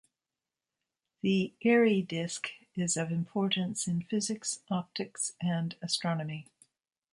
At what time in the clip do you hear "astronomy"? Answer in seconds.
5.79-6.47